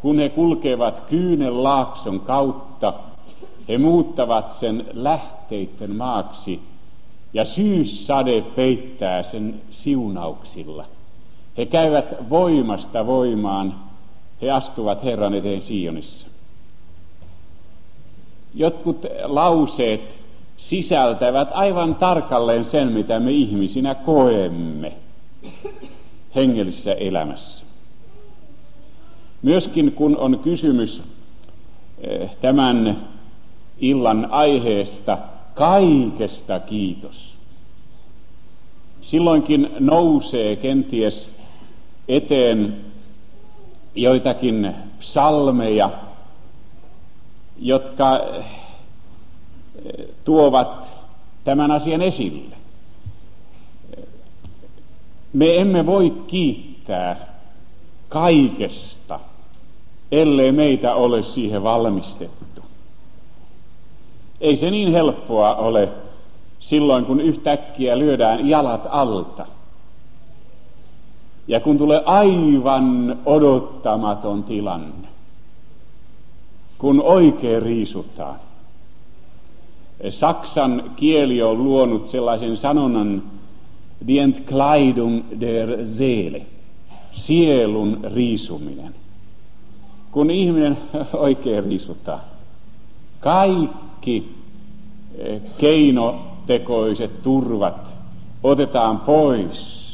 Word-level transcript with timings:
Kun 0.00 0.18
he 0.18 0.28
kulkevat 0.28 1.00
kyynen 1.00 1.62
laakson 1.62 2.20
kautta, 2.20 2.92
he 3.68 3.78
muuttavat 3.78 4.50
sen 4.50 4.86
lähteitten 4.92 5.96
maaksi 5.96 6.60
ja 7.34 7.44
syyssade 7.44 8.40
peittää 8.40 9.22
sen 9.22 9.62
siunauksilla. 9.70 10.84
He 11.56 11.66
käyvät 11.66 12.30
voimasta 12.30 13.06
voimaan, 13.06 13.74
he 14.42 14.50
astuvat 14.50 15.04
Herran 15.04 15.34
eteen 15.34 15.62
Sionissa. 15.62 16.28
Jotkut 18.54 19.06
lauseet 19.22 20.00
sisältävät 20.56 21.48
aivan 21.52 21.94
tarkalleen 21.94 22.64
sen, 22.64 22.92
mitä 22.92 23.20
me 23.20 23.30
ihmisinä 23.30 23.94
koemme 23.94 24.92
hengellisessä 26.34 26.92
elämässä. 26.92 27.64
Myöskin 29.42 29.92
kun 29.92 30.16
on 30.16 30.38
kysymys 30.38 31.02
eh, 32.00 32.36
tämän 32.40 33.08
illan 33.78 34.28
aiheesta 34.30 35.18
kaikesta 35.56 36.60
kiitos. 36.60 37.34
Silloinkin 39.02 39.70
nousee 39.80 40.56
kenties 40.56 41.28
eteen 42.08 42.80
joitakin 43.94 44.74
psalmeja, 44.98 45.90
jotka 47.58 48.18
eh, 48.18 48.44
tuovat 50.24 50.86
tämän 51.44 51.70
asian 51.70 52.02
esille. 52.02 52.56
Me 55.32 55.56
emme 55.56 55.86
voi 55.86 56.10
kiittää 56.26 57.36
kaikesta, 58.08 59.20
ellei 60.12 60.52
meitä 60.52 60.94
ole 60.94 61.22
siihen 61.22 61.62
valmistettu. 61.62 62.45
Ei 64.40 64.56
se 64.56 64.70
niin 64.70 64.92
helppoa 64.92 65.54
ole 65.54 65.88
silloin, 66.60 67.04
kun 67.04 67.20
yhtäkkiä 67.20 67.98
lyödään 67.98 68.48
jalat 68.48 68.86
alta. 68.90 69.46
Ja 71.48 71.60
kun 71.60 71.78
tulee 71.78 72.02
aivan 72.04 73.18
odottamaton 73.26 74.44
tilanne, 74.44 75.08
kun 76.78 77.02
oikein 77.02 77.62
riisutaan. 77.62 78.36
Saksan 80.10 80.90
kieli 80.96 81.42
on 81.42 81.64
luonut 81.64 82.08
sellaisen 82.08 82.56
sanonnan 82.56 83.22
Die 84.06 84.22
Entkleidung 84.22 85.22
der 85.40 85.86
Seele, 85.86 86.46
sielun 87.12 88.00
riisuminen. 88.14 88.94
Kun 90.12 90.30
ihminen 90.30 90.78
oikein 91.12 91.64
riisutaan, 91.64 92.20
kaikki 93.20 93.85
eh, 95.18 95.42
keinotekoiset 95.58 97.22
turvat 97.22 97.86
otetaan 98.42 98.98
pois 99.00 99.86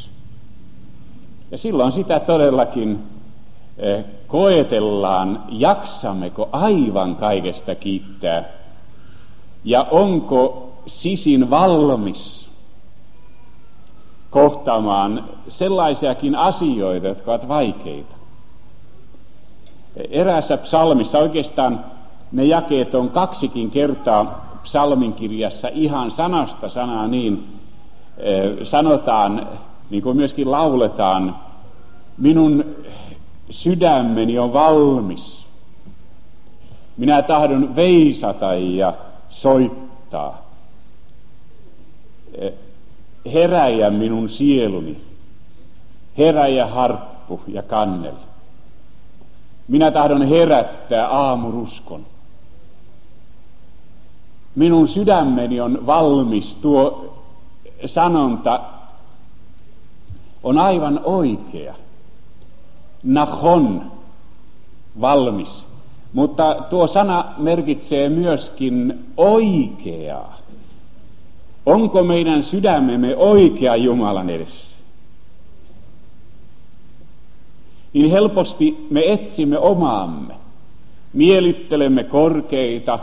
ja 1.51 1.59
silloin 1.59 1.93
sitä 1.93 2.21
todellakin 2.21 2.99
eh, 3.79 4.05
koetellaan, 4.27 5.43
jaksammeko 5.49 6.49
aivan 6.53 7.17
kaikesta 7.17 7.75
kiittää 7.75 8.45
ja 9.65 9.87
onko 9.91 10.73
sisin 10.87 11.51
valmis 11.51 12.49
kohtaamaan 14.31 15.25
sellaisiakin 15.49 16.37
asioita, 16.37 17.07
jotka 17.07 17.31
ovat 17.31 17.49
vaikeita. 17.49 18.15
Eräässä 20.11 20.57
psalmissa 20.57 21.19
oikeastaan 21.19 21.85
ne 22.33 22.45
jakeet 22.45 22.95
on 22.95 23.11
kaksikin 23.11 23.71
kertaa 23.71 24.59
psalminkirjassa 24.63 25.69
ihan 25.69 26.11
sanasta 26.11 26.69
sanaa 26.69 27.09
niin 27.09 27.47
sanotaan 28.65 29.49
niin 29.91 30.03
kuin 30.03 30.17
myöskin 30.17 30.51
lauletaan, 30.51 31.37
minun 32.19 32.65
sydämeni 33.51 34.39
on 34.39 34.53
valmis. 34.53 35.47
Minä 36.97 37.23
tahdon 37.23 37.77
veisata 37.77 38.55
ja 38.55 38.95
soittaa. 39.31 40.43
Heräjä 43.33 43.91
minun 43.91 44.29
sieluni, 44.29 45.01
heräjä 46.19 46.67
harppu 46.67 47.41
ja 47.49 47.63
kannel. 47.63 48.15
Minä 49.69 49.91
tahdon 49.91 50.29
herättää 50.29 51.09
aamuruskon. 51.09 52.07
Minun 54.55 54.89
sydämeni 54.89 55.61
on 55.61 55.87
valmis, 55.87 56.57
tuo 56.57 57.15
sanonta 57.87 58.61
on 60.43 60.59
aivan 60.59 61.01
oikea. 61.05 61.75
Nahon, 63.03 63.93
valmis. 65.01 65.65
Mutta 66.13 66.57
tuo 66.71 66.87
sana 66.87 67.25
merkitsee 67.39 68.09
myöskin 68.09 69.05
oikeaa. 69.17 70.39
Onko 71.67 72.03
meidän 72.03 72.43
sydämemme 72.43 73.17
oikea 73.17 73.77
Jumalan 73.77 74.31
edessä? 74.31 74.77
Niin 77.93 78.11
helposti 78.11 78.87
me 78.91 79.13
etsimme 79.13 79.59
omaamme, 79.59 80.35
mielittelemme 81.13 82.05
korkeita, 82.05 82.99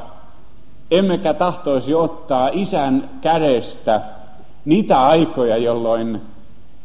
emmekä 0.92 1.34
tahtoisi 1.34 1.94
ottaa 1.94 2.50
isän 2.54 3.10
kädestä 3.22 4.02
niitä 4.66 5.02
aikoja, 5.02 5.58
jolloin 5.58 6.22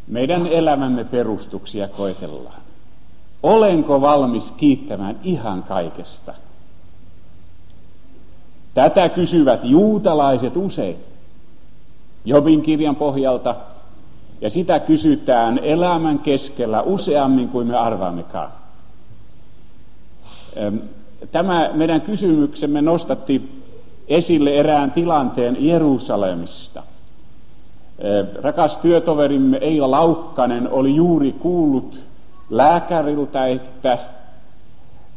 meidän 0.06 0.46
elämämme 0.46 1.04
perustuksia 1.04 1.88
koetellaan. 1.88 2.60
Olenko 3.42 4.00
valmis 4.00 4.52
kiittämään 4.56 5.18
ihan 5.22 5.62
kaikesta? 5.62 6.34
Tätä 8.74 9.08
kysyvät 9.08 9.60
juutalaiset 9.62 10.56
usein 10.56 10.96
Jobin 12.24 12.62
kirjan 12.62 12.96
pohjalta, 12.96 13.54
ja 14.40 14.50
sitä 14.50 14.80
kysytään 14.80 15.58
elämän 15.58 16.18
keskellä 16.18 16.82
useammin 16.82 17.48
kuin 17.48 17.66
me 17.66 17.76
arvaammekaan. 17.76 18.50
Tämä 21.32 21.70
meidän 21.74 22.00
kysymyksemme 22.00 22.82
nostatti 22.82 23.63
esille 24.08 24.50
erään 24.50 24.92
tilanteen 24.92 25.56
Jerusalemista– 25.60 26.82
Rakas 28.42 28.78
työtoverimme 28.78 29.58
Eila 29.60 29.90
Laukkanen 29.90 30.68
oli 30.70 30.94
juuri 30.94 31.32
kuullut 31.32 32.00
lääkäriltä, 32.50 33.46
että 33.46 33.98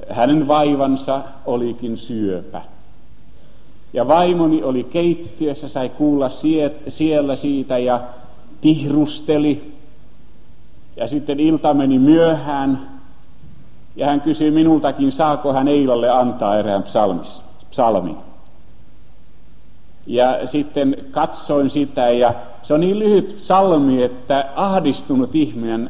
hänen 0.09 0.47
vaivansa 0.47 1.21
olikin 1.45 1.97
syöpä. 1.97 2.61
Ja 3.93 4.07
vaimoni 4.07 4.63
oli 4.63 4.83
keittiössä, 4.83 5.67
sai 5.67 5.89
kuulla 5.89 6.29
siellä 6.89 7.35
siitä 7.35 7.77
ja 7.77 8.01
tihrusteli. 8.61 9.77
Ja 10.95 11.07
sitten 11.07 11.39
ilta 11.39 11.73
meni 11.73 11.99
myöhään 11.99 12.89
ja 13.95 14.07
hän 14.07 14.21
kysyi 14.21 14.51
minultakin, 14.51 15.11
saako 15.11 15.53
hän 15.53 15.67
Eilalle 15.67 16.09
antaa 16.09 16.59
erään 16.59 16.83
psalmis, 16.83 17.41
psalmin. 17.71 18.26
Ja 20.07 20.47
sitten 20.47 20.95
katsoin 21.11 21.69
sitä 21.69 22.09
ja 22.09 22.33
se 22.63 22.73
on 22.73 22.79
niin 22.79 22.99
lyhyt 22.99 23.35
salmi, 23.39 24.03
että 24.03 24.49
ahdistunut 24.55 25.35
ihminen 25.35 25.89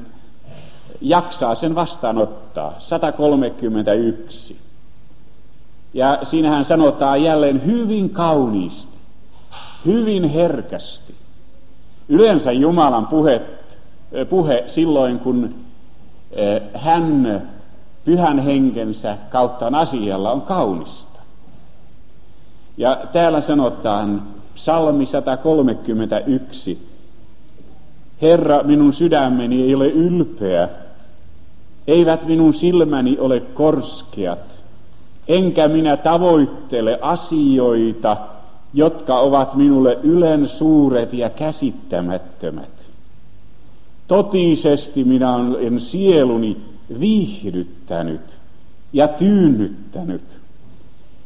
jaksaa 1.02 1.56
sen 1.56 1.76
vastaanottaa. 1.76 2.76
131. 2.80 4.58
Ja 5.94 6.20
siinähän 6.24 6.66
sanotaan 6.66 7.24
jälleen 7.24 7.66
hyvin 7.66 8.10
kauniisti, 8.10 8.98
hyvin 9.86 10.30
herkästi. 10.30 11.16
Yleensä 12.10 12.52
Jumalan 12.52 13.08
puhe, 13.08 13.42
puhe 14.30 14.64
silloin, 14.68 15.20
kun 15.20 15.56
eh, 16.32 16.62
hän 16.74 17.44
pyhän 18.06 18.40
henkensä 18.40 19.18
kautta 19.30 19.72
asialla 19.74 20.32
on 20.32 20.42
kaunista. 20.42 21.07
Ja 22.78 23.02
täällä 23.14 23.42
sanotaan 23.42 24.24
psalmi 24.56 25.06
131. 25.06 26.88
Herra, 28.22 28.64
minun 28.64 28.94
sydämeni 28.94 29.64
ei 29.64 29.76
ole 29.76 29.88
ylpeä, 29.88 30.70
eivät 31.88 32.26
minun 32.26 32.54
silmäni 32.54 33.18
ole 33.20 33.40
korskeat, 33.40 34.40
enkä 35.28 35.68
minä 35.68 35.98
tavoittele 35.98 37.00
asioita, 37.02 38.18
jotka 38.74 39.20
ovat 39.20 39.56
minulle 39.56 39.98
ylen 40.04 40.48
suuret 40.48 41.14
ja 41.14 41.30
käsittämättömät. 41.30 42.70
Totisesti 44.08 45.04
minä 45.04 45.36
olen 45.36 45.80
sieluni 45.80 46.58
viihdyttänyt 47.00 48.22
ja 48.94 49.08
tyynnyttänyt, 49.08 50.40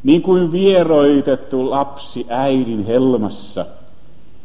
niin 0.04 0.22
kuin 0.22 0.52
vieroitettu 0.52 1.70
lapsi 1.70 2.26
äidin 2.30 2.86
helmassa, 2.86 3.66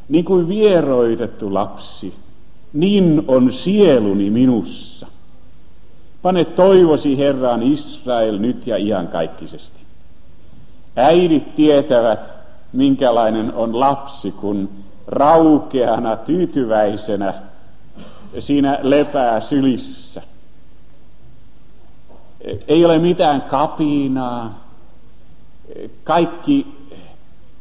niin 0.09 0.25
kuin 0.25 0.49
vieroitettu 0.49 1.55
lapsi, 1.55 2.15
niin 2.73 3.25
on 3.29 3.53
sieluni 3.53 4.31
minussa. 4.31 5.07
Pane 6.23 6.45
toivosi 6.45 7.19
Herran 7.19 7.63
Israel 7.63 8.39
nyt 8.39 8.67
ja 8.67 8.77
iankaikkisesti. 8.77 9.79
Äidit 10.97 11.55
tietävät, 11.55 12.21
minkälainen 12.73 13.55
on 13.55 13.81
lapsi, 13.81 14.33
kun 14.33 14.69
raukeana, 15.07 16.17
tyytyväisenä 16.17 17.35
siinä 18.39 18.79
lepää 18.83 19.41
sylissä. 19.41 20.23
Ei 22.69 22.85
ole 22.85 22.99
mitään 22.99 23.43
kapinaa. 23.43 24.66
Kaikki 26.05 26.67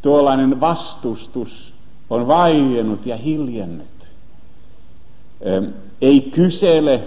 tuollainen 0.02 0.60
vastustus 0.60 1.74
on 2.10 2.28
vaiennut 2.28 3.06
ja 3.06 3.18
hiljennut. 3.18 3.88
Ei 6.02 6.22
kysele 6.22 7.04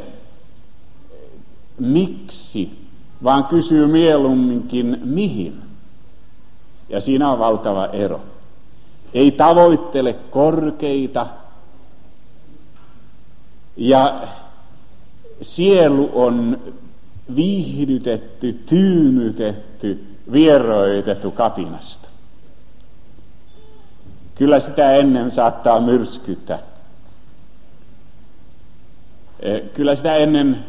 miksi, 1.78 2.78
vaan 3.22 3.44
kysyy 3.44 3.86
mieluumminkin 3.86 5.00
mihin. 5.04 5.62
Ja 6.88 7.00
siinä 7.00 7.30
on 7.30 7.38
valtava 7.38 7.86
ero. 7.86 8.20
Ei 9.14 9.30
tavoittele 9.30 10.12
korkeita 10.12 11.26
ja 13.76 14.28
sielu 15.42 16.10
on 16.12 16.58
viihdytetty, 17.36 18.52
tyynytetty, 18.52 20.04
vieroitettu 20.32 21.30
kapinasta. 21.30 22.08
Kyllä 24.34 24.60
sitä 24.60 24.92
ennen 24.92 25.30
saattaa 25.30 25.80
myrskyttää. 25.80 26.58
Eh, 29.40 29.62
kyllä 29.74 29.96
sitä 29.96 30.14
ennen 30.14 30.64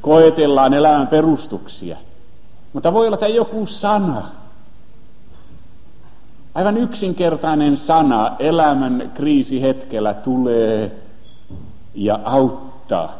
koetellaan 0.00 0.74
elämän 0.74 1.08
perustuksia. 1.08 1.96
Mutta 2.72 2.92
voi 2.92 3.06
olla, 3.06 3.14
että 3.14 3.28
joku 3.28 3.66
sana, 3.66 4.30
aivan 6.54 6.76
yksinkertainen 6.76 7.76
sana 7.76 8.36
elämän 8.38 9.12
kriisihetkellä 9.14 10.14
tulee 10.14 10.96
ja 11.94 12.20
auttaa. 12.24 13.19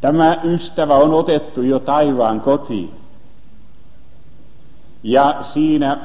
Tämä 0.00 0.36
ystävä 0.44 0.94
on 0.94 1.14
otettu 1.14 1.62
jo 1.62 1.78
taivaan 1.78 2.40
kotiin. 2.40 2.94
Ja 5.02 5.36
siinä 5.42 5.98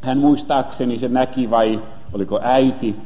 hän 0.00 0.18
muistaakseni 0.18 0.98
se 0.98 1.08
näki 1.08 1.50
vai 1.50 1.82
oliko 2.12 2.40
äiti, 2.42 2.96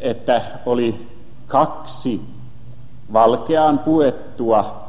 että 0.00 0.42
oli 0.66 1.08
kaksi 1.46 2.20
valkeaan 3.12 3.78
puettua 3.78 4.88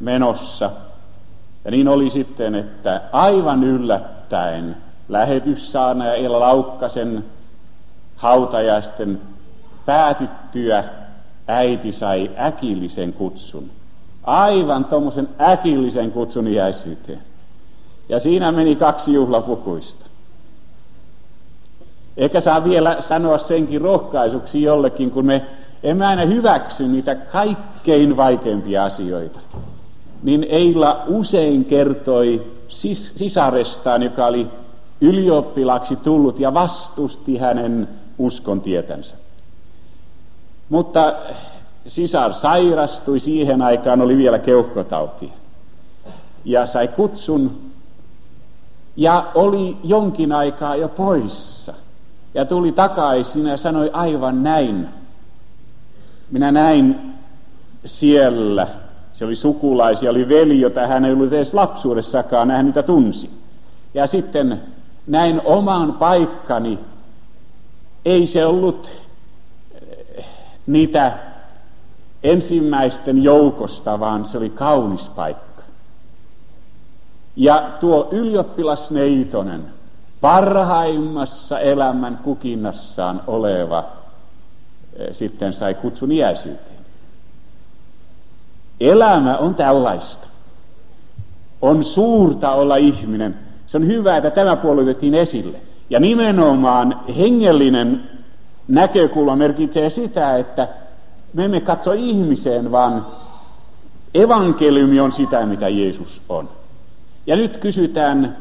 menossa. 0.00 0.70
Ja 1.64 1.70
niin 1.70 1.88
oli 1.88 2.10
sitten, 2.10 2.54
että 2.54 3.00
aivan 3.12 3.64
yllättäen 3.64 4.76
lähetyssaana 5.08 6.06
ja 6.06 6.14
Ella 6.14 6.40
Laukkasen 6.40 7.24
hautajaisten 8.16 9.20
päätyttyä 9.86 10.84
äiti 11.46 11.92
sai 11.92 12.30
äkillisen 12.38 13.12
kutsun. 13.12 13.70
Aivan 14.24 14.84
tuommoisen 14.84 15.28
äkillisen 15.40 16.12
kutsun 16.12 16.46
iäisyyteen. 16.46 17.22
Ja 18.08 18.20
siinä 18.20 18.52
meni 18.52 18.76
kaksi 18.76 19.12
juhlapukuista. 19.12 20.04
Ehkä 22.16 22.40
saa 22.40 22.64
vielä 22.64 22.96
sanoa 23.00 23.38
senkin 23.38 23.80
rohkaisuksi 23.80 24.62
jollekin, 24.62 25.10
kun 25.10 25.26
me 25.26 25.44
emme 25.82 26.06
aina 26.06 26.22
hyväksy 26.22 26.88
niitä 26.88 27.14
kaikkein 27.14 28.16
vaikeimpia 28.16 28.84
asioita. 28.84 29.38
Niin 30.22 30.46
Eila 30.48 31.02
usein 31.06 31.64
kertoi 31.64 32.52
sis- 32.68 33.12
sisarestaan, 33.16 34.02
joka 34.02 34.26
oli 34.26 34.46
ylioppilaksi 35.00 35.96
tullut 35.96 36.40
ja 36.40 36.54
vastusti 36.54 37.38
hänen 37.38 37.88
uskon 38.18 38.60
tietänsä. 38.60 39.14
Mutta 40.68 41.14
sisar 41.86 42.34
sairastui, 42.34 43.20
siihen 43.20 43.62
aikaan 43.62 44.00
oli 44.00 44.16
vielä 44.16 44.38
keuhkotauti. 44.38 45.32
Ja 46.44 46.66
sai 46.66 46.88
kutsun 46.88 47.64
ja 48.96 49.26
oli 49.34 49.76
jonkin 49.84 50.32
aikaa 50.32 50.76
jo 50.76 50.88
poissa. 50.88 51.74
Ja 52.34 52.44
tuli 52.44 52.72
takaisin 52.72 53.46
ja 53.46 53.56
sanoi 53.56 53.90
aivan 53.92 54.42
näin. 54.42 54.88
Minä 56.30 56.52
näin 56.52 57.14
siellä, 57.84 58.66
se 59.12 59.24
oli 59.24 59.36
sukulaisia, 59.36 60.10
oli 60.10 60.28
veli, 60.28 60.60
jota 60.60 60.86
hän 60.86 61.04
ei 61.04 61.12
ollut 61.12 61.32
edes 61.32 61.54
lapsuudessakaan, 61.54 62.50
hän 62.50 62.66
niitä 62.66 62.82
tunsi. 62.82 63.30
Ja 63.94 64.06
sitten 64.06 64.62
näin 65.06 65.40
oman 65.44 65.92
paikkani, 65.92 66.78
ei 68.04 68.26
se 68.26 68.46
ollut 68.46 68.90
niitä 70.66 71.18
ensimmäisten 72.22 73.22
joukosta, 73.22 74.00
vaan 74.00 74.26
se 74.26 74.38
oli 74.38 74.50
kaunis 74.50 75.08
paikka. 75.08 75.62
Ja 77.36 77.70
tuo 77.80 78.08
ylioppilas 78.12 78.90
Neitonen, 78.90 79.64
parhaimmassa 80.20 81.58
elämän 81.58 82.18
kukinnassaan 82.22 83.22
oleva, 83.26 83.84
eh, 84.96 85.14
sitten 85.14 85.52
sai 85.52 85.74
kutsun 85.74 86.12
iäisyyteen. 86.12 86.74
Elämä 88.80 89.36
on 89.36 89.54
tällaista. 89.54 90.26
On 91.62 91.84
suurta 91.84 92.52
olla 92.52 92.76
ihminen. 92.76 93.38
Se 93.66 93.76
on 93.76 93.86
hyvä, 93.86 94.16
että 94.16 94.30
tämä 94.30 94.56
puoli 94.56 94.96
esille. 95.20 95.60
Ja 95.90 96.00
nimenomaan 96.00 97.00
hengellinen 97.16 98.10
näkökulma 98.68 99.36
merkitsee 99.36 99.90
sitä, 99.90 100.36
että 100.36 100.68
me 101.32 101.44
emme 101.44 101.60
katso 101.60 101.92
ihmiseen, 101.92 102.72
vaan 102.72 103.06
evankeliumi 104.14 105.00
on 105.00 105.12
sitä, 105.12 105.46
mitä 105.46 105.68
Jeesus 105.68 106.22
on. 106.28 106.48
Ja 107.26 107.36
nyt 107.36 107.56
kysytään, 107.56 108.36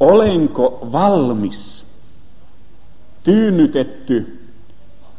olenko 0.00 0.88
valmis, 0.92 1.84
tyynnytetty, 3.22 4.48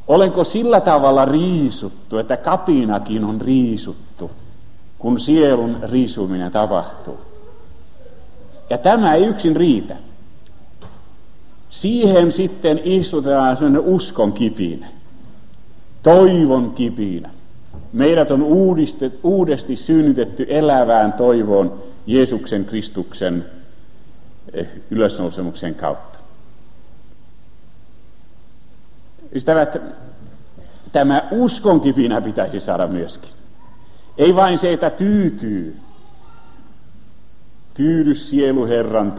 olenko 0.08 0.44
sillä 0.44 0.82
tavalla 0.82 1.26
riisuttu, 1.26 2.18
että 2.18 2.38
kapinakin 2.38 3.24
on 3.24 3.42
riisuttu, 3.42 4.32
kun 5.00 5.20
sielun 5.20 5.78
riisuminen 5.84 6.52
tapahtuu. 6.52 7.18
Ja 8.70 8.78
tämä 8.78 9.14
ei 9.14 9.26
yksin 9.26 9.56
riitä. 9.56 9.96
Siihen 11.70 12.32
sitten 12.32 12.80
istutetaan 12.84 13.58
sellainen 13.58 13.82
uskon 13.82 14.34
kipinä, 14.34 14.88
toivon 16.04 16.72
kipinä. 16.72 17.30
Meidät 17.94 18.32
on 18.32 18.44
uudesti 19.24 19.76
synnytetty 19.76 20.46
elävään 20.50 21.14
toivoon, 21.14 21.84
Jeesuksen 22.08 22.66
Kristuksen 22.66 23.46
eh, 24.54 24.68
ylösnousemuksen 24.92 25.76
kautta. 25.76 26.18
Ystävät, 29.34 29.78
tämä 30.92 31.28
uskon 31.32 31.82
kipinä 31.82 32.22
pitäisi 32.22 32.60
saada 32.60 32.88
myöskin. 32.88 33.32
Ei 34.18 34.36
vain 34.36 34.58
se, 34.58 34.74
että 34.74 34.90
tyytyy. 34.90 35.78
Tyydy 37.74 38.16
sielu 38.16 38.66
Herran 38.66 39.12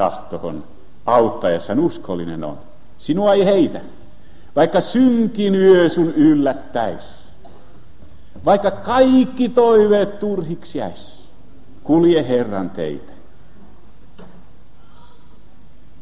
auttaessa 1.09 1.73
uskollinen 1.79 2.45
on. 2.45 2.59
Sinua 2.99 3.35
ei 3.35 3.45
heitä, 3.45 3.81
vaikka 4.57 4.81
synkin 4.81 5.55
yö 5.55 5.89
sun 5.89 6.13
yllättäis. 6.15 7.03
Vaikka 8.45 8.71
kaikki 8.71 9.49
toiveet 9.49 10.19
turhiksi 10.19 10.79
jäis, 10.79 11.29
kulje 11.85 12.29
Herran 12.29 12.71
teitä. 12.71 13.13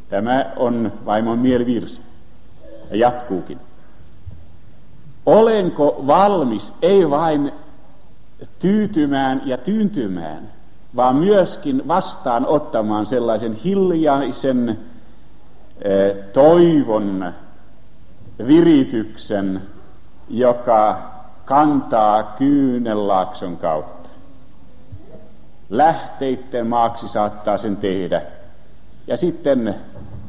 Tämä 0.08 0.52
on 0.56 0.92
vaimon 1.06 1.38
mielivirsi 1.38 2.00
ja 2.90 2.96
jatkuukin. 2.96 3.58
Olenko 5.26 6.04
valmis 6.06 6.72
ei 6.82 7.10
vain 7.10 7.52
tyytymään 8.58 9.42
ja 9.44 9.58
tyyntymään, 9.58 10.50
vaan 10.96 11.16
myöskin 11.16 11.88
vastaan 11.88 12.46
ottamaan 12.46 13.06
sellaisen 13.06 13.54
hiljaisen 13.54 14.78
toivon 16.32 17.32
virityksen, 18.46 19.62
joka 20.28 20.98
kantaa 21.44 22.22
kyynelaakson 22.22 23.56
kautta. 23.56 24.08
Lähteitten 25.70 26.66
maaksi 26.66 27.08
saattaa 27.08 27.58
sen 27.58 27.76
tehdä. 27.76 28.22
Ja 29.06 29.16
sitten 29.16 29.74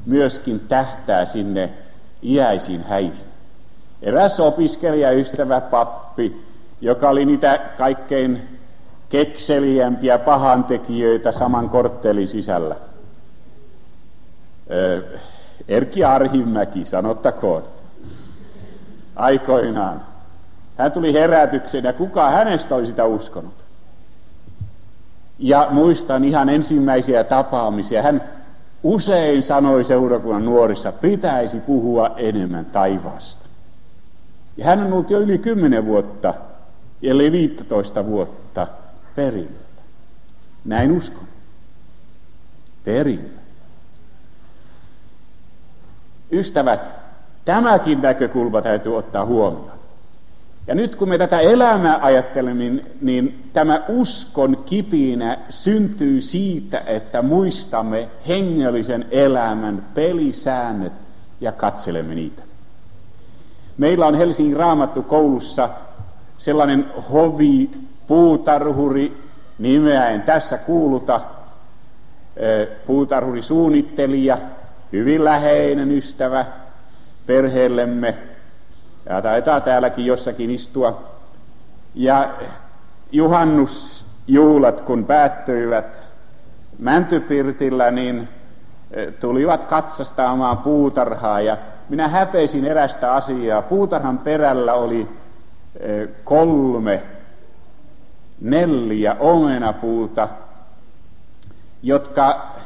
myöskin 0.06 0.60
tähtää 0.60 1.26
sinne 1.26 1.70
iäisiin 2.24 2.84
häihin. 2.84 3.28
Eräs 4.02 4.40
opiskelijaystävä 4.40 5.62
pappi, 5.62 6.46
joka 6.82 7.10
oli 7.10 7.26
niitä 7.26 7.60
kaikkein 7.78 8.60
kekseliämpiä 9.10 10.18
pahantekijöitä 10.18 11.32
saman 11.32 11.70
korttelin 11.70 12.28
sisällä. 12.28 12.76
Erkki 15.68 16.04
Arhimäki, 16.04 16.86
sanottakoon, 16.86 17.64
aikoinaan. 19.16 20.02
Hän 20.78 20.92
tuli 20.92 21.14
herätykseen 21.14 21.84
ja 21.84 21.94
kuka 21.94 22.30
hänestä 22.30 22.76
oli 22.76 22.86
sitä 22.86 23.06
uskonut. 23.06 23.54
Ja 25.40 25.68
muistan 25.72 26.24
ihan 26.24 26.50
ensimmäisiä 26.50 27.24
tapaamisia. 27.24 28.04
Hän 28.04 28.22
usein 28.84 29.44
sanoi 29.44 29.84
seurakunnan 29.84 30.46
nuorissa, 30.46 30.92
pitäisi 30.92 31.60
puhua 31.60 32.12
enemmän 32.18 32.66
taivaasta. 32.66 33.46
Ja 34.58 34.66
hän 34.66 34.80
on 34.80 34.94
ollut 34.94 35.10
jo 35.10 35.20
yli 35.20 35.38
kymmenen 35.38 35.86
vuotta, 35.86 36.34
eli 37.02 37.32
15 37.32 38.06
vuotta 38.06 38.68
perillä. 39.16 39.68
Näin 40.66 40.92
uskon. 40.92 41.28
Perillä. 42.86 43.37
Ystävät, 46.32 46.82
tämäkin 47.46 48.02
näkökulma 48.02 48.62
täytyy 48.62 48.98
ottaa 48.98 49.26
huomioon. 49.26 49.78
Ja 50.68 50.76
nyt 50.76 50.96
kun 50.96 51.10
me 51.10 51.18
tätä 51.18 51.40
elämää 51.40 52.00
ajattelemme, 52.02 52.64
niin, 52.64 52.82
niin 53.02 53.50
tämä 53.54 53.82
uskon 53.90 54.64
kipinä 54.66 55.38
syntyy 55.50 56.22
siitä, 56.22 56.82
että 56.86 57.22
muistamme 57.22 58.10
hengellisen 58.28 59.06
elämän 59.12 59.86
pelisäännöt 59.94 60.94
ja 61.42 61.52
katselemme 61.52 62.16
niitä. 62.16 62.42
Meillä 63.78 64.08
on 64.08 64.16
Helsingin 64.16 64.58
raamattu 64.58 65.04
koulussa 65.04 65.70
sellainen 66.38 66.86
hovi 67.12 67.72
puutarhuri, 68.08 69.18
nimeä 69.60 70.10
en 70.10 70.22
tässä 70.22 70.58
kuuluta, 70.58 71.22
puutarhuri 72.88 73.42
suunnittelija, 73.42 74.38
hyvin 74.92 75.26
läheinen 75.26 75.92
ystävä 75.92 76.46
perheellemme, 77.26 78.18
ja 79.10 79.22
taitaa 79.22 79.62
täälläkin 79.62 80.06
jossakin 80.06 80.52
istua. 80.52 81.04
Ja 81.96 82.30
juhannusjuulat, 83.12 84.82
kun 84.82 85.06
päättyivät 85.06 85.98
Mäntypirtillä, 86.80 87.92
niin 87.92 88.30
tulivat 89.20 89.64
katsastaamaan 89.64 90.58
puutarhaa 90.58 91.42
ja 91.42 91.58
minä 91.90 92.08
häpeisin 92.08 92.66
erästä 92.66 93.14
asiaa. 93.14 93.62
Puutarhan 93.62 94.18
perällä 94.18 94.74
oli 94.74 95.08
kolme 96.24 97.04
neljä 98.42 99.16
omenapuuta, 99.20 100.28
jotka 101.84 102.57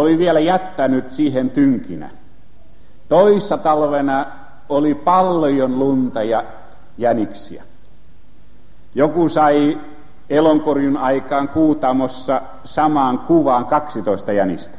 oli 0.00 0.18
vielä 0.18 0.40
jättänyt 0.40 1.10
siihen 1.10 1.50
tynkinä. 1.50 2.10
Toissa 3.08 3.58
talvena 3.58 4.26
oli 4.68 4.94
paljon 4.94 5.78
lunta 5.78 6.22
ja 6.22 6.44
jäniksiä. 6.98 7.62
Joku 8.94 9.28
sai 9.28 9.78
elonkorjun 10.30 10.96
aikaan 10.96 11.48
Kuutamossa 11.48 12.42
samaan 12.64 13.18
kuvaan 13.18 13.66
12 13.66 14.32
jänistä. 14.32 14.78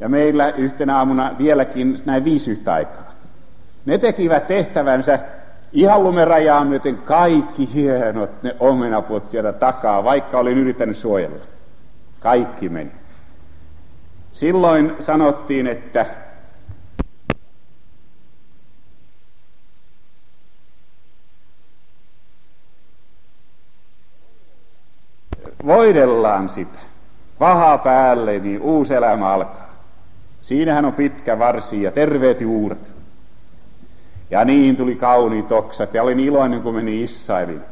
Ja 0.00 0.08
meillä 0.08 0.50
yhtenä 0.50 0.96
aamuna 0.96 1.34
vieläkin 1.38 2.02
näin 2.04 2.24
viisi 2.24 2.50
yhtä 2.50 2.72
aikaa. 2.72 3.12
Ne 3.86 3.98
tekivät 3.98 4.46
tehtävänsä 4.46 5.18
Ihan 5.72 6.02
lumerajaa 6.02 6.64
myöten 6.64 6.98
kaikki 6.98 7.74
hienot 7.74 8.42
ne 8.42 8.56
omenapuot 8.60 9.24
sieltä 9.24 9.52
takaa, 9.52 10.04
vaikka 10.04 10.38
olin 10.38 10.58
yrittänyt 10.58 10.96
suojella. 10.96 11.44
Kaikki 12.20 12.68
meni. 12.68 12.90
Silloin 14.36 14.96
sanottiin, 15.00 15.66
että 15.66 16.06
voidellaan 25.66 26.48
sitä. 26.48 26.78
Paha 27.38 27.78
päälle, 27.78 28.38
niin 28.38 28.60
uusi 28.60 28.94
elämä 28.94 29.28
alkaa. 29.28 29.70
Siinähän 30.40 30.84
on 30.84 30.92
pitkä 30.92 31.38
varsi 31.38 31.82
ja 31.82 31.90
terveet 31.90 32.40
juuret. 32.40 32.94
Ja 34.30 34.44
niin 34.44 34.76
tuli 34.76 34.94
kauniit 34.94 35.52
oksat 35.52 35.94
ja 35.94 36.02
olin 36.02 36.20
iloinen, 36.20 36.62
kun 36.62 36.74
meni 36.74 37.02
Israelin. 37.02 37.62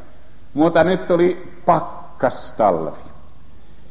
Mutta 0.53 0.83
nyt 0.83 1.05
tuli 1.05 1.53
pakkastalvi. 1.65 3.14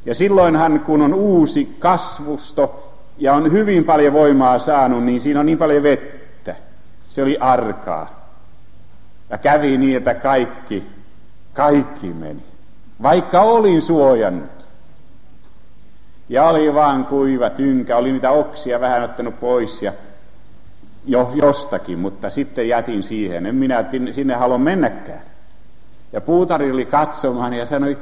Ja 0.06 0.14
silloinhan, 0.14 0.80
kun 0.80 1.02
on 1.02 1.14
uusi 1.14 1.76
kasvusto 1.78 2.92
ja 3.18 3.34
on 3.34 3.52
hyvin 3.52 3.84
paljon 3.84 4.12
voimaa 4.12 4.58
saanut, 4.58 5.04
niin 5.04 5.20
siinä 5.20 5.40
on 5.40 5.46
niin 5.46 5.58
paljon 5.58 5.82
vettä. 5.82 6.56
Se 7.08 7.22
oli 7.22 7.36
arkaa. 7.40 8.30
Ja 9.30 9.38
kävi 9.38 9.78
niin, 9.78 9.96
että 9.96 10.14
kaikki, 10.14 10.86
kaikki 11.52 12.06
meni. 12.06 12.42
Vaikka 13.02 13.40
olin 13.40 13.82
suojannut. 13.82 14.50
Ja 16.28 16.48
oli 16.48 16.74
vaan 16.74 17.04
kuiva 17.06 17.50
tynkä, 17.50 17.96
oli 17.96 18.12
niitä 18.12 18.30
oksia 18.30 18.80
vähän 18.80 19.02
ottanut 19.02 19.40
pois 19.40 19.82
ja 19.82 19.92
jo 21.06 21.32
jostakin, 21.34 21.98
mutta 21.98 22.30
sitten 22.30 22.68
jätin 22.68 23.02
siihen. 23.02 23.46
En 23.46 23.54
minä 23.54 23.84
sinne 24.10 24.34
halua 24.34 24.58
mennäkään. 24.58 25.22
Ja 26.12 26.20
puutari 26.20 26.72
oli 26.72 26.84
katsomaan 26.84 27.54
ja 27.54 27.66
sanoi, 27.66 27.98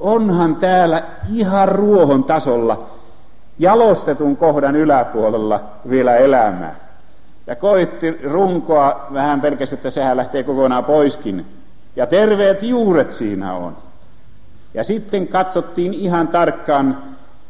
onhan 0.00 0.56
täällä 0.56 1.02
ihan 1.32 1.68
ruohon 1.68 2.24
tasolla 2.24 2.86
jalostetun 3.58 4.36
kohdan 4.36 4.76
yläpuolella 4.76 5.60
vielä 5.90 6.16
elämää. 6.16 6.74
Ja 7.46 7.56
koitti 7.56 8.18
runkoa 8.24 9.06
vähän 9.12 9.40
pelkästään, 9.40 9.78
että 9.78 9.90
sehän 9.90 10.16
lähtee 10.16 10.42
kokonaan 10.42 10.84
poiskin. 10.84 11.46
Ja 11.96 12.06
terveet 12.06 12.62
juuret 12.62 13.12
siinä 13.12 13.54
on. 13.54 13.76
Ja 14.74 14.84
sitten 14.84 15.28
katsottiin 15.28 15.94
ihan 15.94 16.28
tarkkaan 16.28 16.98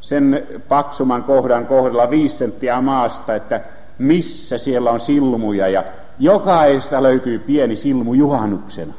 sen 0.00 0.46
paksuman 0.68 1.22
kohdan 1.22 1.66
kohdalla 1.66 2.10
viisi 2.10 2.36
senttiä 2.36 2.80
maasta, 2.80 3.34
että 3.34 3.60
missä 3.98 4.58
siellä 4.58 4.90
on 4.90 5.00
silmuja 5.00 5.68
ja 5.68 5.84
jokaista 6.18 7.02
löytyy 7.02 7.38
pieni 7.38 7.76
silmu 7.76 8.14
juhannuksena. 8.14 8.94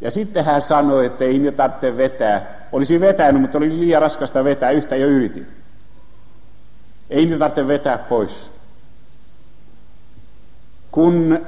Ja 0.00 0.10
sitten 0.10 0.44
hän 0.44 0.62
sanoi, 0.62 1.06
että 1.06 1.24
ei 1.24 1.38
niitä 1.38 1.56
tarvitse 1.56 1.96
vetää. 1.96 2.46
Olisi 2.72 3.00
vetänyt, 3.00 3.42
mutta 3.42 3.58
oli 3.58 3.80
liian 3.80 4.02
raskasta 4.02 4.44
vetää, 4.44 4.70
yhtä 4.70 4.96
jo 4.96 5.06
yritin. 5.06 5.46
Ei 7.10 7.26
niitä 7.26 7.38
tarvitse 7.38 7.66
vetää 7.66 7.98
pois. 7.98 8.50
Kun 10.90 11.46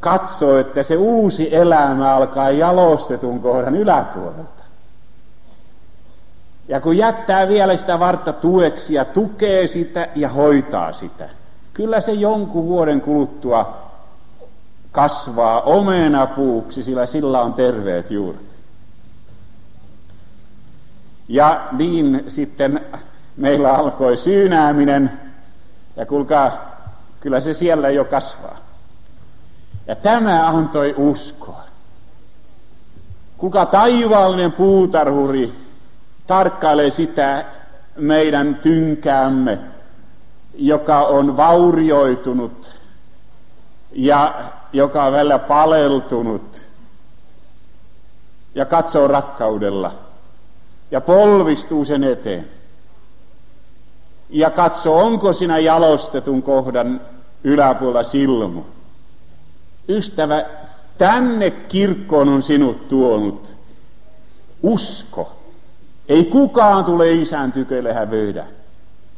katsoo, 0.00 0.58
että 0.58 0.82
se 0.82 0.96
uusi 0.96 1.56
elämä 1.56 2.14
alkaa 2.14 2.50
jalostetun 2.50 3.40
kohdan 3.40 3.76
yläpuolelta. 3.76 4.58
Ja 6.68 6.80
kun 6.80 6.96
jättää 6.96 7.48
vielä 7.48 7.76
sitä 7.76 7.98
vartta 7.98 8.32
tueksi 8.32 8.94
ja 8.94 9.04
tukee 9.04 9.66
sitä 9.66 10.08
ja 10.14 10.28
hoitaa 10.28 10.92
sitä, 10.92 11.28
kyllä 11.74 12.00
se 12.00 12.12
jonkun 12.12 12.66
vuoden 12.66 13.00
kuluttua 13.00 13.87
kasvaa 14.98 15.60
omenapuuksi, 15.60 16.82
sillä 16.82 17.06
sillä 17.06 17.40
on 17.40 17.54
terveet 17.54 18.10
juuret. 18.10 18.48
Ja 21.28 21.60
niin 21.72 22.24
sitten 22.28 22.80
meillä 23.36 23.74
alkoi 23.74 24.16
syynääminen, 24.16 25.20
ja 25.96 26.06
kuulkaa, 26.06 26.50
kyllä 27.20 27.40
se 27.40 27.52
siellä 27.52 27.90
jo 27.90 28.04
kasvaa. 28.04 28.56
Ja 29.86 29.96
tämä 29.96 30.48
antoi 30.48 30.94
uskoa. 30.96 31.64
Kuka 33.36 33.66
taivaallinen 33.66 34.52
puutarhuri 34.52 35.52
tarkkailee 36.26 36.90
sitä 36.90 37.44
meidän 37.96 38.54
tynkäämme, 38.54 39.58
joka 40.54 40.98
on 40.98 41.36
vaurioitunut 41.36 42.78
ja 43.92 44.34
joka 44.72 45.04
on 45.04 45.12
välillä 45.12 45.38
paleltunut 45.38 46.62
ja 48.54 48.64
katsoo 48.64 49.08
rakkaudella 49.08 49.92
ja 50.90 51.00
polvistuu 51.00 51.84
sen 51.84 52.04
eteen 52.04 52.48
ja 54.30 54.50
katsoo, 54.50 55.04
onko 55.04 55.32
sinä 55.32 55.58
jalostetun 55.58 56.42
kohdan 56.42 57.00
yläpuolella 57.44 58.02
silmu. 58.02 58.62
Ystävä, 59.88 60.44
tänne 60.98 61.50
kirkkoon 61.50 62.28
on 62.28 62.42
sinut 62.42 62.88
tuonut 62.88 63.54
usko. 64.62 65.32
Ei 66.08 66.24
kukaan 66.24 66.84
tule 66.84 67.12
isän 67.12 67.52
tykölle 67.52 67.92
hävöidä. 67.92 68.44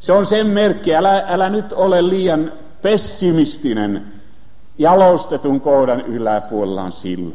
Se 0.00 0.12
on 0.12 0.26
sen 0.26 0.46
merkki, 0.46 0.94
älä, 0.94 1.24
älä 1.28 1.48
nyt 1.48 1.72
ole 1.72 2.08
liian 2.08 2.52
pessimistinen. 2.82 4.12
Jalostetun 4.80 5.60
kohdan 5.60 6.00
yläpuolella 6.00 6.82
on 6.82 6.92
silmu. 6.92 7.32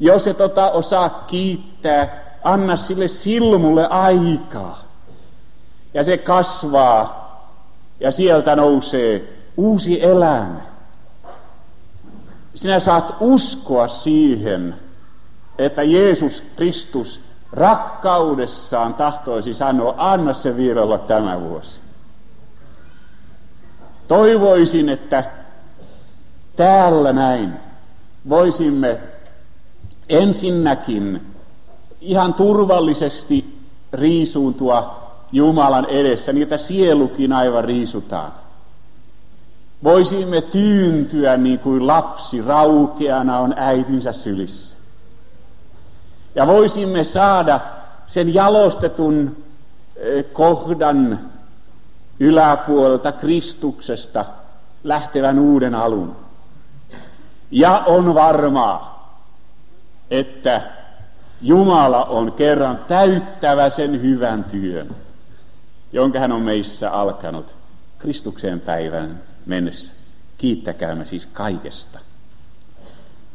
Jos 0.00 0.26
et 0.26 0.40
ota 0.40 0.70
osaa 0.70 1.08
kiittää, 1.08 2.24
anna 2.44 2.76
sille 2.76 3.08
silmulle 3.08 3.86
aikaa. 3.86 4.84
Ja 5.94 6.04
se 6.04 6.18
kasvaa 6.18 7.26
ja 8.00 8.12
sieltä 8.12 8.56
nousee 8.56 9.38
uusi 9.56 10.02
elämä. 10.04 10.60
Sinä 12.54 12.80
saat 12.80 13.14
uskoa 13.20 13.88
siihen, 13.88 14.74
että 15.58 15.82
Jeesus 15.82 16.42
Kristus 16.56 17.20
rakkaudessaan 17.52 18.94
tahtoisi 18.94 19.54
sanoa, 19.54 19.94
anna 19.98 20.34
se 20.34 20.56
vielä 20.56 20.82
olla 20.82 20.98
tämä 20.98 21.40
vuosi. 21.40 21.85
Toivoisin, 24.08 24.88
että 24.88 25.24
täällä 26.56 27.12
näin 27.12 27.52
voisimme 28.28 28.98
ensinnäkin 30.08 31.26
ihan 32.00 32.34
turvallisesti 32.34 33.58
riisuuntua 33.92 35.06
Jumalan 35.32 35.84
edessä, 35.84 36.32
että 36.42 36.58
sielukin 36.58 37.32
aivan 37.32 37.64
riisutaan. 37.64 38.32
Voisimme 39.84 40.40
tyyntyä 40.40 41.36
niin 41.36 41.58
kuin 41.58 41.86
lapsi 41.86 42.42
raukeana 42.42 43.38
on 43.38 43.54
äitinsä 43.56 44.12
sylissä. 44.12 44.76
Ja 46.34 46.46
voisimme 46.46 47.04
saada 47.04 47.60
sen 48.06 48.34
jalostetun 48.34 49.36
eh, 49.96 50.24
kohdan 50.32 51.18
yläpuolelta 52.20 53.12
Kristuksesta 53.12 54.24
lähtevän 54.84 55.38
uuden 55.38 55.74
alun. 55.74 56.16
Ja 57.50 57.82
on 57.86 58.14
varmaa, 58.14 58.96
että 60.10 60.62
Jumala 61.42 62.04
on 62.04 62.32
kerran 62.32 62.78
täyttävä 62.88 63.70
sen 63.70 64.02
hyvän 64.02 64.44
työn, 64.44 64.96
jonka 65.92 66.18
hän 66.18 66.32
on 66.32 66.42
meissä 66.42 66.90
alkanut 66.90 67.54
Kristuksen 67.98 68.60
päivän 68.60 69.22
mennessä. 69.46 69.92
Kiittäkäämme 70.38 71.06
siis 71.06 71.26
kaikesta. 71.26 71.98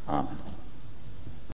Amen. 0.08 0.51